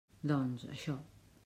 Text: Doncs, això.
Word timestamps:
Doncs, 0.31 0.65
això. 0.77 0.97